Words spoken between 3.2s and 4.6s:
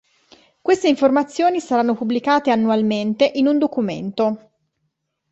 in un documento.